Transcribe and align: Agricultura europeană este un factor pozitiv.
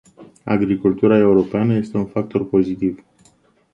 Agricultura 0.45 1.17
europeană 1.17 1.73
este 1.75 1.97
un 1.97 2.05
factor 2.05 2.49
pozitiv. 2.49 3.03